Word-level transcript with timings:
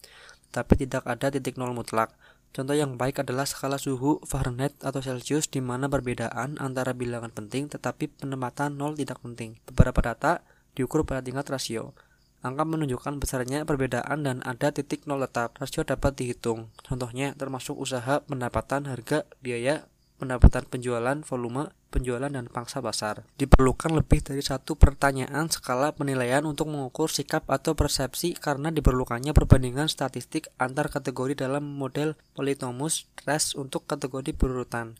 tapi 0.49 0.73
tidak 0.81 1.05
ada 1.05 1.29
titik 1.29 1.61
nol 1.61 1.77
mutlak. 1.77 2.09
Contoh 2.49 2.73
yang 2.73 2.97
baik 2.97 3.21
adalah 3.21 3.45
skala 3.45 3.77
suhu 3.77 4.19
Fahrenheit 4.25 4.73
atau 4.81 4.99
Celsius 5.05 5.45
di 5.47 5.61
mana 5.61 5.85
perbedaan 5.85 6.57
antara 6.57 6.97
bilangan 6.97 7.29
penting 7.29 7.69
tetapi 7.69 8.09
penempatan 8.09 8.73
nol 8.73 8.97
tidak 8.97 9.21
penting. 9.21 9.61
Beberapa 9.69 10.01
data 10.01 10.41
diukur 10.73 11.05
pada 11.05 11.21
tingkat 11.21 11.45
rasio. 11.53 11.93
Angka 12.39 12.63
menunjukkan 12.63 13.19
besarnya 13.19 13.67
perbedaan 13.67 14.23
dan 14.23 14.39
ada 14.47 14.71
titik 14.71 15.05
nol 15.05 15.21
tetap. 15.27 15.59
Rasio 15.59 15.83
dapat 15.83 16.15
dihitung. 16.15 16.71
Contohnya 16.81 17.35
termasuk 17.35 17.75
usaha, 17.75 18.23
pendapatan, 18.23 18.87
harga, 18.87 19.27
biaya, 19.43 19.85
pendapatan 20.17 20.63
penjualan, 20.65 21.19
volume, 21.21 21.69
penjualan, 21.89 22.29
dan 22.29 22.45
pangsa 22.47 22.79
pasar. 22.79 23.27
Diperlukan 23.35 23.91
lebih 23.91 24.21
dari 24.21 24.39
satu 24.39 24.77
pertanyaan 24.77 25.49
skala 25.49 25.91
penilaian 25.91 26.45
untuk 26.45 26.69
mengukur 26.69 27.09
sikap 27.09 27.49
atau 27.49 27.73
persepsi 27.73 28.37
karena 28.37 28.69
diperlukannya 28.69 29.33
perbandingan 29.33 29.89
statistik 29.89 30.53
antar 30.61 30.87
kategori 30.87 31.43
dalam 31.43 31.65
model 31.65 32.15
Polytomus 32.37 33.09
Res 33.25 33.57
untuk 33.57 33.89
kategori 33.89 34.37
berurutan. 34.37 34.95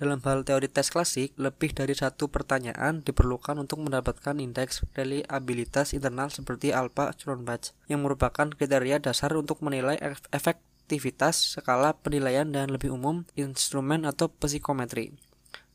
Dalam 0.00 0.16
hal 0.24 0.48
teori 0.48 0.64
tes 0.64 0.88
klasik, 0.88 1.36
lebih 1.36 1.76
dari 1.76 1.92
satu 1.92 2.32
pertanyaan 2.32 3.04
diperlukan 3.04 3.60
untuk 3.60 3.84
mendapatkan 3.84 4.32
indeks 4.40 4.80
reliabilitas 4.96 5.92
internal 5.92 6.32
seperti 6.32 6.72
alpha 6.72 7.12
Cronbach, 7.12 7.76
yang 7.84 8.00
merupakan 8.00 8.48
kriteria 8.48 8.96
dasar 9.04 9.36
untuk 9.36 9.60
menilai 9.60 10.00
efek 10.32 10.56
aktivitas, 10.90 11.54
skala 11.54 11.94
penilaian, 11.94 12.50
dan 12.50 12.74
lebih 12.74 12.90
umum 12.90 13.22
instrumen 13.38 14.02
atau 14.02 14.26
psikometri. 14.26 15.14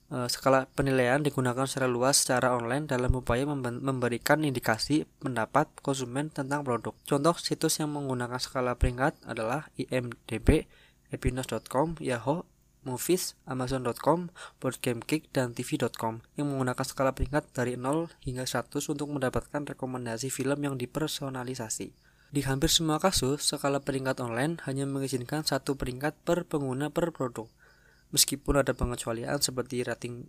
E, 0.05 0.29
skala 0.29 0.69
penilaian 0.77 1.17
digunakan 1.17 1.65
secara 1.65 1.89
luas 1.89 2.21
secara 2.21 2.53
online 2.53 2.85
dalam 2.85 3.09
upaya 3.17 3.41
memberikan 3.57 4.45
indikasi 4.45 5.09
pendapat 5.17 5.65
konsumen 5.81 6.29
tentang 6.29 6.61
produk. 6.61 6.93
Contoh 7.09 7.33
situs 7.41 7.81
yang 7.81 7.89
menggunakan 7.89 8.37
skala 8.37 8.77
peringkat 8.77 9.17
adalah 9.25 9.73
IMDb, 9.81 10.69
Epinos.com, 11.09 11.97
Yahoo, 11.97 12.45
Movies, 12.85 13.33
Amazon.com, 13.49 14.29
BoardGameKick, 14.61 15.33
dan 15.33 15.57
TV.com 15.57 16.21
yang 16.37 16.53
menggunakan 16.53 16.85
skala 16.85 17.17
peringkat 17.17 17.49
dari 17.49 17.73
0 17.73 18.13
hingga 18.21 18.45
100 18.45 18.77
untuk 18.93 19.09
mendapatkan 19.09 19.65
rekomendasi 19.73 20.29
film 20.29 20.61
yang 20.61 20.77
dipersonalisasi. 20.77 21.97
Di 22.29 22.41
hampir 22.45 22.69
semua 22.69 23.01
kasus, 23.01 23.41
skala 23.41 23.81
peringkat 23.81 24.21
online 24.21 24.61
hanya 24.69 24.85
mengizinkan 24.85 25.41
satu 25.41 25.73
peringkat 25.73 26.13
per 26.21 26.45
pengguna 26.45 26.93
per 26.93 27.09
produk 27.09 27.49
meskipun 28.15 28.63
ada 28.63 28.71
pengecualian 28.71 29.43
seperti 29.43 29.83
rating 29.83 30.23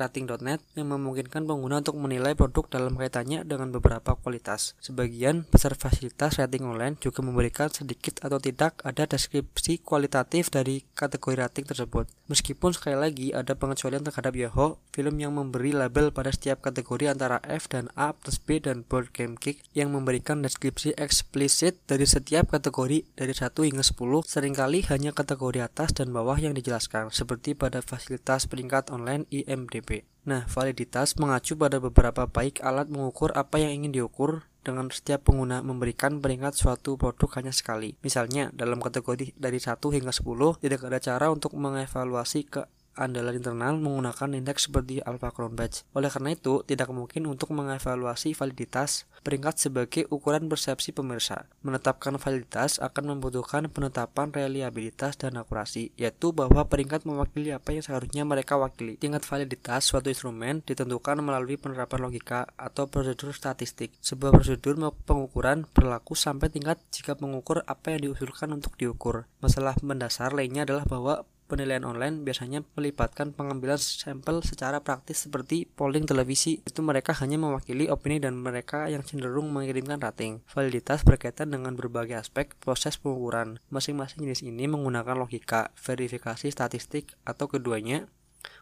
rating.net 0.00 0.64
yang 0.72 0.88
memungkinkan 0.94 1.44
pengguna 1.44 1.84
untuk 1.84 2.00
menilai 2.00 2.32
produk 2.32 2.64
dalam 2.70 2.96
kaitannya 2.96 3.44
dengan 3.44 3.68
beberapa 3.68 4.16
kualitas. 4.16 4.72
Sebagian 4.80 5.44
besar 5.44 5.76
fasilitas 5.76 6.40
rating 6.40 6.64
online 6.64 6.96
juga 6.96 7.20
memberikan 7.20 7.68
sedikit 7.68 8.24
atau 8.24 8.40
tidak 8.40 8.80
ada 8.86 9.04
deskripsi 9.04 9.84
kualitatif 9.84 10.48
dari 10.48 10.86
kategori 10.96 11.36
rating 11.36 11.66
tersebut. 11.68 12.08
Meskipun 12.30 12.72
sekali 12.72 12.96
lagi 12.96 13.28
ada 13.34 13.56
pengecualian 13.58 14.06
terhadap 14.06 14.32
Yahoo, 14.36 14.78
film 14.94 15.18
yang 15.18 15.34
memberi 15.34 15.74
label 15.74 16.14
pada 16.14 16.30
setiap 16.30 16.62
kategori 16.62 17.10
antara 17.10 17.42
F 17.44 17.66
dan 17.68 17.90
A 17.98 18.14
plus 18.14 18.38
B 18.38 18.62
dan 18.62 18.86
Board 18.86 19.10
Game 19.12 19.34
Geek 19.34 19.64
yang 19.74 19.90
memberikan 19.90 20.44
deskripsi 20.44 20.94
eksplisit 20.94 21.80
dari 21.90 22.06
setiap 22.06 22.54
kategori 22.54 23.04
dari 23.16 23.32
1 23.34 23.48
hingga 23.50 23.84
10 23.84 23.98
sering 24.28 24.54
kali 24.54 24.84
hanya 24.86 25.10
kategori 25.10 25.64
atas 25.64 25.96
dan 25.96 26.12
bawah 26.14 26.36
yang 26.38 26.52
dijelaskan 26.52 27.10
seperti 27.18 27.58
pada 27.58 27.82
fasilitas 27.82 28.46
peringkat 28.46 28.94
online 28.94 29.26
IMDb. 29.34 30.06
Nah, 30.28 30.46
validitas 30.46 31.18
mengacu 31.18 31.58
pada 31.58 31.82
beberapa 31.82 32.30
baik 32.30 32.62
alat 32.62 32.86
mengukur 32.86 33.34
apa 33.34 33.58
yang 33.58 33.82
ingin 33.82 33.98
diukur 33.98 34.46
dengan 34.62 34.92
setiap 34.92 35.26
pengguna 35.26 35.64
memberikan 35.64 36.20
peringkat 36.20 36.52
suatu 36.52 37.00
produk 37.00 37.40
hanya 37.40 37.50
sekali. 37.50 37.96
Misalnya, 38.04 38.52
dalam 38.52 38.78
kategori 38.78 39.32
dari 39.34 39.56
1 39.56 39.80
hingga 39.90 40.12
10, 40.12 40.60
tidak 40.60 40.84
ada 40.84 41.00
cara 41.00 41.26
untuk 41.32 41.56
mengevaluasi 41.56 42.40
ke 42.46 42.62
andalan 42.98 43.38
internal 43.38 43.78
menggunakan 43.78 44.34
indeks 44.34 44.66
seperti 44.66 44.98
Alpha 45.06 45.30
Badge. 45.30 45.86
Oleh 45.94 46.10
karena 46.10 46.34
itu, 46.34 46.66
tidak 46.66 46.90
mungkin 46.90 47.30
untuk 47.30 47.54
mengevaluasi 47.54 48.34
validitas 48.34 49.06
peringkat 49.22 49.54
sebagai 49.60 50.02
ukuran 50.10 50.50
persepsi 50.50 50.90
pemirsa. 50.90 51.46
Menetapkan 51.62 52.18
validitas 52.18 52.82
akan 52.82 53.16
membutuhkan 53.16 53.70
penetapan 53.70 54.34
reliabilitas 54.34 55.14
dan 55.14 55.38
akurasi, 55.38 55.94
yaitu 55.94 56.34
bahwa 56.34 56.66
peringkat 56.66 57.06
mewakili 57.06 57.54
apa 57.54 57.76
yang 57.76 57.84
seharusnya 57.86 58.26
mereka 58.26 58.58
wakili. 58.58 58.98
Tingkat 58.98 59.22
validitas 59.22 59.86
suatu 59.86 60.10
instrumen 60.10 60.66
ditentukan 60.66 61.22
melalui 61.22 61.54
penerapan 61.60 62.10
logika 62.10 62.50
atau 62.58 62.90
prosedur 62.90 63.30
statistik. 63.30 63.94
Sebuah 64.02 64.34
prosedur 64.34 64.80
pengukuran 65.06 65.68
berlaku 65.70 66.18
sampai 66.18 66.50
tingkat 66.50 66.80
jika 66.90 67.14
mengukur 67.20 67.62
apa 67.68 67.94
yang 67.94 68.10
diusulkan 68.10 68.50
untuk 68.50 68.74
diukur. 68.80 69.28
Masalah 69.44 69.76
mendasar 69.84 70.32
lainnya 70.32 70.64
adalah 70.64 70.88
bahwa 70.88 71.28
penilaian 71.48 71.88
online 71.88 72.22
biasanya 72.22 72.60
melibatkan 72.76 73.32
pengambilan 73.32 73.80
sampel 73.80 74.44
secara 74.44 74.84
praktis 74.84 75.24
seperti 75.24 75.64
polling 75.64 76.04
televisi. 76.04 76.60
Itu 76.62 76.84
mereka 76.84 77.16
hanya 77.18 77.40
mewakili 77.40 77.88
opini 77.88 78.20
dan 78.20 78.36
mereka 78.36 78.92
yang 78.92 79.00
cenderung 79.02 79.48
mengirimkan 79.48 79.98
rating. 79.98 80.44
Validitas 80.52 81.02
berkaitan 81.02 81.50
dengan 81.50 81.74
berbagai 81.74 82.20
aspek 82.20 82.52
proses 82.60 83.00
pengukuran. 83.00 83.58
Masing-masing 83.72 84.28
jenis 84.28 84.44
ini 84.44 84.68
menggunakan 84.68 85.16
logika, 85.16 85.72
verifikasi 85.80 86.52
statistik, 86.52 87.16
atau 87.24 87.48
keduanya 87.48 88.06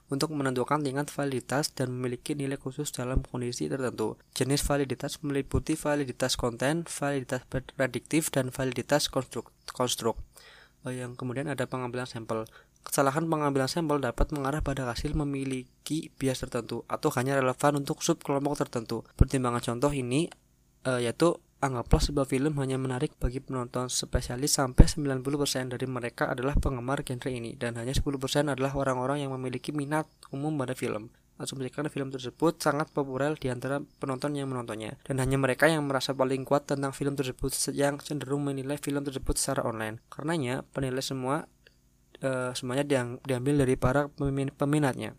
untuk 0.06 0.30
menentukan 0.30 0.86
tingkat 0.86 1.10
validitas 1.10 1.74
dan 1.74 1.90
memiliki 1.90 2.38
nilai 2.38 2.54
khusus 2.54 2.94
dalam 2.94 3.26
kondisi 3.26 3.66
tertentu. 3.66 4.14
Jenis 4.38 4.62
validitas 4.62 5.18
meliputi 5.26 5.74
validitas 5.74 6.38
konten, 6.38 6.86
validitas 6.86 7.42
prediktif, 7.50 8.30
dan 8.30 8.54
validitas 8.54 9.10
konstruk. 9.10 9.50
konstruk. 9.74 10.16
Eh, 10.86 11.02
yang 11.02 11.18
kemudian 11.18 11.50
ada 11.50 11.66
pengambilan 11.66 12.06
sampel. 12.06 12.46
Kesalahan 12.86 13.26
pengambilan 13.26 13.66
sampel 13.66 13.98
dapat 13.98 14.30
mengarah 14.30 14.62
pada 14.62 14.86
hasil 14.86 15.10
memiliki 15.18 16.14
bias 16.14 16.46
tertentu 16.46 16.86
atau 16.86 17.10
hanya 17.18 17.34
relevan 17.42 17.82
untuk 17.82 17.98
sub 17.98 18.22
kelompok 18.22 18.62
tertentu. 18.62 19.02
Pertimbangan 19.18 19.58
contoh 19.58 19.90
ini 19.90 20.30
e, 20.86 21.02
yaitu 21.02 21.34
anggaplah 21.58 21.98
sebuah 21.98 22.30
film 22.30 22.54
hanya 22.62 22.78
menarik 22.78 23.18
bagi 23.18 23.42
penonton 23.42 23.90
spesialis 23.90 24.62
sampai 24.62 24.86
90% 24.86 25.74
dari 25.74 25.86
mereka 25.90 26.30
adalah 26.30 26.54
penggemar 26.54 27.02
genre 27.02 27.26
ini 27.26 27.58
dan 27.58 27.74
hanya 27.74 27.90
10% 27.90 28.06
adalah 28.54 28.70
orang-orang 28.78 29.26
yang 29.26 29.34
memiliki 29.34 29.74
minat 29.74 30.06
umum 30.30 30.54
pada 30.54 30.78
film. 30.78 31.10
mengasumsikan 31.36 31.92
film 31.92 32.08
tersebut 32.08 32.64
sangat 32.64 32.88
populer 32.96 33.36
di 33.36 33.52
antara 33.52 33.84
penonton 34.00 34.32
yang 34.32 34.48
menontonnya 34.48 34.96
dan 35.04 35.20
hanya 35.20 35.36
mereka 35.36 35.68
yang 35.68 35.84
merasa 35.84 36.16
paling 36.16 36.48
kuat 36.48 36.64
tentang 36.64 36.96
film 36.96 37.12
tersebut 37.12 37.52
yang 37.76 38.00
cenderung 38.00 38.40
menilai 38.40 38.80
film 38.80 39.04
tersebut 39.04 39.36
secara 39.36 39.68
online. 39.68 40.00
Karenanya 40.08 40.64
penilai 40.72 41.04
semua 41.04 41.44
uh, 42.22 42.52
semuanya 42.56 42.84
diambil 43.20 43.64
dari 43.64 43.74
para 43.76 44.08
pemin 44.12 44.52
peminatnya. 44.52 45.16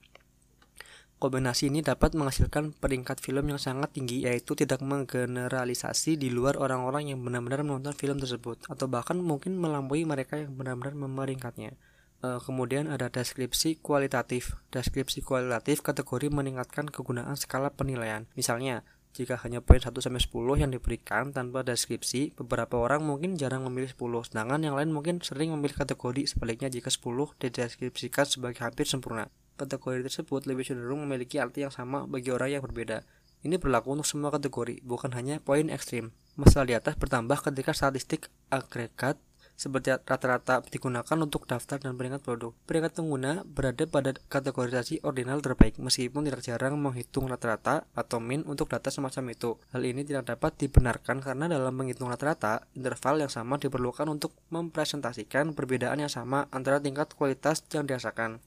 Kombinasi 1.17 1.73
ini 1.73 1.81
dapat 1.81 2.13
menghasilkan 2.13 2.77
peringkat 2.77 3.17
film 3.17 3.49
yang 3.49 3.57
sangat 3.57 3.89
tinggi 3.89 4.29
yaitu 4.29 4.53
tidak 4.53 4.85
menggeneralisasi 4.85 6.13
di 6.13 6.29
luar 6.29 6.61
orang-orang 6.61 7.09
yang 7.09 7.25
benar-benar 7.25 7.65
menonton 7.65 7.97
film 7.97 8.21
tersebut 8.21 8.61
atau 8.69 8.85
bahkan 8.85 9.17
mungkin 9.17 9.57
melampaui 9.57 10.05
mereka 10.05 10.38
yang 10.38 10.53
benar-benar 10.53 10.94
memeringkatnya. 10.94 11.73
E, 12.21 12.38
kemudian 12.38 12.94
ada 12.94 13.09
deskripsi 13.09 13.81
kualitatif. 13.81 14.61
Deskripsi 14.69 15.25
kualitatif 15.25 15.81
kategori 15.81 16.29
meningkatkan 16.29 16.85
kegunaan 16.85 17.33
skala 17.33 17.73
penilaian. 17.73 18.29
Misalnya, 18.38 18.85
jika 19.18 19.42
hanya 19.42 19.66
poin 19.66 19.81
1 19.81 19.90
sampai 19.90 20.22
10 20.22 20.62
yang 20.62 20.69
diberikan 20.69 21.34
tanpa 21.34 21.66
deskripsi, 21.66 22.38
beberapa 22.38 22.78
orang 22.78 23.02
mungkin 23.02 23.34
jarang 23.34 23.66
memilih 23.66 23.90
10, 23.90 24.30
sedangkan 24.30 24.62
yang 24.62 24.78
lain 24.78 24.94
mungkin 24.94 25.18
sering 25.25 25.50
memilih 25.50 25.74
kategori 25.81 26.30
sebaliknya 26.30 26.69
jika 26.69 26.94
10 26.94 27.34
dideskripsikan 27.42 28.30
sebagai 28.30 28.62
hampir 28.62 28.86
sempurna 28.86 29.25
kategori 29.58 30.06
tersebut 30.06 30.46
lebih 30.46 30.64
cenderung 30.64 31.04
memiliki 31.04 31.42
arti 31.42 31.66
yang 31.66 31.74
sama 31.74 32.06
bagi 32.06 32.30
orang 32.30 32.54
yang 32.54 32.64
berbeda. 32.64 33.02
Ini 33.42 33.58
berlaku 33.58 33.98
untuk 33.98 34.08
semua 34.08 34.30
kategori, 34.30 34.81
bukan 34.86 35.14
hanya 35.18 35.42
poin 35.42 35.69
ekstrim. 35.74 36.14
Masalah 36.38 36.69
di 36.69 36.75
atas 36.78 36.94
bertambah 36.98 37.42
ketika 37.42 37.74
statistik 37.74 38.30
agregat 38.54 39.18
seperti 39.57 39.89
rata-rata 39.98 40.62
digunakan 40.69 41.18
untuk 41.18 41.50
daftar 41.50 41.81
dan 41.81 41.98
peringkat 41.98 42.21
produk. 42.21 42.54
Peringkat 42.69 43.01
pengguna 43.01 43.42
berada 43.42 43.83
pada 43.89 44.13
kategorisasi 44.30 45.01
ordinal 45.01 45.42
terbaik, 45.42 45.81
meskipun 45.81 46.30
tidak 46.30 46.45
jarang 46.45 46.77
menghitung 46.77 47.25
rata-rata 47.25 47.89
atau 47.98 48.21
min 48.21 48.45
untuk 48.45 48.69
data 48.69 48.94
semacam 48.94 49.33
itu. 49.33 49.57
Hal 49.74 49.81
ini 49.81 50.06
tidak 50.06 50.30
dapat 50.30 50.56
dibenarkan 50.62 51.25
karena 51.25 51.50
dalam 51.50 51.74
menghitung 51.74 52.07
rata-rata, 52.07 52.69
interval 52.77 53.25
yang 53.25 53.33
sama 53.33 53.57
diperlukan 53.57 54.06
untuk 54.06 54.31
mempresentasikan 54.54 55.57
perbedaan 55.57 56.06
yang 56.06 56.13
sama 56.13 56.45
antara 56.54 56.77
tingkat 56.77 57.12
kualitas 57.18 57.65
yang 57.74 57.89
dirasakan. 57.89 58.38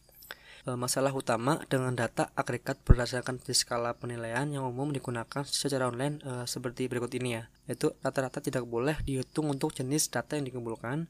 Eh, 0.69 0.77
masalah 0.77 1.09
utama 1.17 1.57
dengan 1.73 1.97
data 1.97 2.29
agregat 2.37 2.77
berdasarkan 2.85 3.41
skala 3.49 3.97
penilaian 3.97 4.45
yang 4.45 4.69
umum 4.69 4.93
digunakan 4.93 5.41
secara 5.49 5.89
online 5.89 6.21
e, 6.21 6.45
seperti 6.45 6.85
berikut 6.85 7.09
ini 7.17 7.41
ya. 7.41 7.49
Yaitu 7.65 7.97
rata-rata 8.05 8.45
tidak 8.45 8.69
boleh 8.69 9.01
dihitung 9.01 9.49
untuk 9.49 9.73
jenis 9.73 10.13
data 10.13 10.37
yang 10.37 10.45
dikumpulkan. 10.45 11.09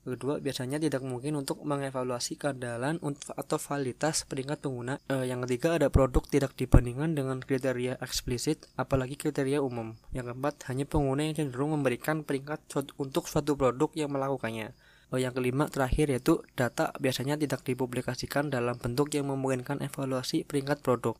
Kedua 0.00 0.40
biasanya 0.40 0.80
tidak 0.80 1.04
mungkin 1.04 1.36
untuk 1.36 1.60
mengevaluasi 1.60 2.40
keandalan 2.40 2.96
atau 3.36 3.58
validitas 3.60 4.24
peringkat 4.24 4.64
pengguna. 4.64 4.96
E, 5.12 5.28
yang 5.28 5.44
ketiga 5.44 5.76
ada 5.76 5.92
produk 5.92 6.24
tidak 6.24 6.56
dibandingkan 6.56 7.12
dengan 7.12 7.44
kriteria 7.44 8.00
eksplisit 8.00 8.64
apalagi 8.80 9.20
kriteria 9.20 9.60
umum. 9.60 9.92
Yang 10.16 10.32
keempat 10.32 10.72
hanya 10.72 10.88
pengguna 10.88 11.28
yang 11.28 11.36
cenderung 11.36 11.76
memberikan 11.76 12.24
peringkat 12.24 12.64
untuk 12.96 13.28
suatu 13.28 13.60
produk 13.60 13.92
yang 13.92 14.08
melakukannya 14.08 14.72
yang 15.14 15.30
kelima 15.30 15.70
terakhir 15.70 16.10
yaitu 16.10 16.42
data 16.58 16.90
biasanya 16.98 17.38
tidak 17.38 17.62
dipublikasikan 17.62 18.50
dalam 18.50 18.74
bentuk 18.74 19.14
yang 19.14 19.30
memungkinkan 19.30 19.78
evaluasi 19.86 20.42
peringkat 20.42 20.82
produk. 20.82 21.14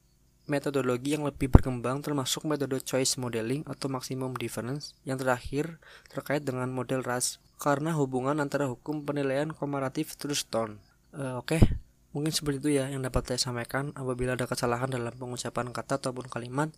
Metodologi 0.50 1.15
yang 1.15 1.27
lebih 1.27 1.50
berkembang 1.50 2.03
termasuk 2.03 2.47
metode 2.47 2.79
choice 2.83 3.19
modeling 3.19 3.62
atau 3.67 3.87
maximum 3.87 4.35
difference. 4.35 4.94
Yang 5.06 5.27
terakhir 5.27 5.65
terkait 6.11 6.43
dengan 6.43 6.71
model 6.71 7.06
RAS 7.06 7.38
karena 7.62 7.94
hubungan 7.94 8.38
antara 8.43 8.67
hukum 8.67 9.06
penilaian 9.06 9.50
komparatif 9.55 10.19
terus 10.19 10.47
tone. 10.47 10.83
Uh, 11.15 11.38
Oke, 11.38 11.59
okay. 11.59 11.62
mungkin 12.11 12.35
seperti 12.35 12.59
itu 12.62 12.71
ya 12.83 12.91
yang 12.91 13.06
dapat 13.06 13.27
saya 13.27 13.38
sampaikan. 13.38 13.94
Apabila 13.94 14.35
ada 14.35 14.50
kesalahan 14.50 14.91
dalam 14.91 15.15
pengucapan 15.15 15.71
kata 15.71 16.03
ataupun 16.03 16.27
kalimat, 16.27 16.75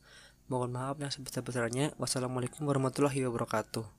mohon 0.52 0.72
maaf 0.72 1.00
yang 1.00 1.12
sebesar-besarnya. 1.12 1.96
Wassalamualaikum 1.96 2.68
warahmatullahi 2.68 3.24
wabarakatuh. 3.24 3.88